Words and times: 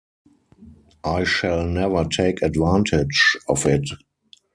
I 1.03 1.25
shall 1.25 1.63
never 1.63 2.05
take 2.05 2.41
advantage 2.41 3.37
of 3.47 3.67
it. 3.67 3.85